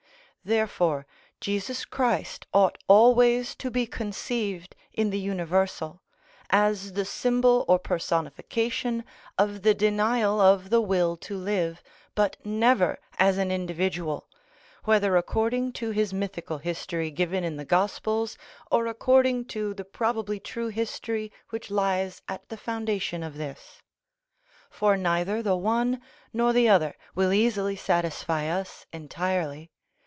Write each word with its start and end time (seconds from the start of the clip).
Therefore 0.43 1.05
Jesus 1.39 1.85
Christ 1.85 2.47
ought 2.51 2.75
always 2.87 3.53
to 3.57 3.69
be 3.69 3.85
conceived 3.85 4.75
in 4.91 5.11
the 5.11 5.19
universal, 5.19 6.01
as 6.49 6.93
the 6.93 7.05
symbol 7.05 7.63
or 7.67 7.77
personification 7.77 9.03
of 9.37 9.61
the 9.61 9.75
denial 9.75 10.39
of 10.41 10.71
the 10.71 10.81
will 10.81 11.15
to 11.17 11.37
live, 11.37 11.83
but 12.15 12.43
never 12.43 12.97
as 13.19 13.37
an 13.37 13.51
individual, 13.51 14.27
whether 14.83 15.15
according 15.15 15.73
to 15.73 15.91
his 15.91 16.11
mythical 16.11 16.57
history 16.57 17.11
given 17.11 17.43
in 17.43 17.57
the 17.57 17.63
Gospels, 17.65 18.35
or 18.71 18.87
according 18.87 19.45
to 19.49 19.75
the 19.75 19.85
probably 19.85 20.39
true 20.39 20.69
history 20.69 21.31
which 21.51 21.69
lies 21.69 22.23
at 22.27 22.49
the 22.49 22.57
foundation 22.57 23.21
of 23.21 23.37
this. 23.37 23.83
For 24.71 24.97
neither 24.97 25.43
the 25.43 25.55
one 25.55 26.01
nor 26.33 26.51
the 26.51 26.67
other 26.67 26.95
will 27.13 27.31
easily 27.31 27.75
satisfy 27.75 28.47
us 28.47 28.87
entirely. 28.91 29.69